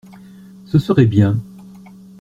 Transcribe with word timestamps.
Ce 0.65 0.79
serait 0.79 1.05
bien. 1.05 1.37